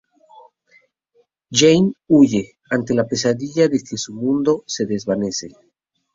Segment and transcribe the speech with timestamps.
[1.57, 5.49] Jane huye, ante la pesadilla de que su mundo se desvanece.